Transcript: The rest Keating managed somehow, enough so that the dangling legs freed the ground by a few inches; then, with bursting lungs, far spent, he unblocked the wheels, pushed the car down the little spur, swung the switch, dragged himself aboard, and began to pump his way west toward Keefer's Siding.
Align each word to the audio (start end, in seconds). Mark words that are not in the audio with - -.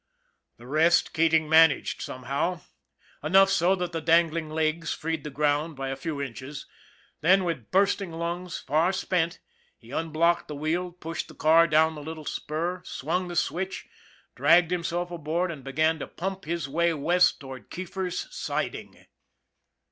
The 0.57 0.65
rest 0.65 1.13
Keating 1.13 1.47
managed 1.47 2.01
somehow, 2.01 2.61
enough 3.23 3.51
so 3.51 3.75
that 3.75 3.91
the 3.91 4.01
dangling 4.01 4.49
legs 4.49 4.91
freed 4.95 5.23
the 5.23 5.29
ground 5.29 5.75
by 5.75 5.89
a 5.89 5.95
few 5.95 6.19
inches; 6.19 6.65
then, 7.19 7.43
with 7.43 7.69
bursting 7.69 8.11
lungs, 8.11 8.57
far 8.57 8.93
spent, 8.93 9.37
he 9.77 9.91
unblocked 9.91 10.47
the 10.47 10.55
wheels, 10.55 10.95
pushed 10.99 11.27
the 11.27 11.35
car 11.35 11.67
down 11.67 11.93
the 11.93 12.01
little 12.01 12.25
spur, 12.25 12.81
swung 12.83 13.27
the 13.27 13.35
switch, 13.35 13.85
dragged 14.33 14.71
himself 14.71 15.11
aboard, 15.11 15.51
and 15.51 15.63
began 15.63 15.99
to 15.99 16.07
pump 16.07 16.45
his 16.45 16.67
way 16.67 16.95
west 16.95 17.39
toward 17.39 17.69
Keefer's 17.69 18.25
Siding. 18.35 19.05